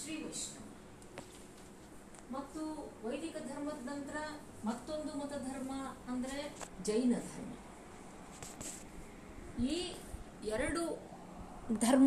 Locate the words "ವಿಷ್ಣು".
0.22-0.58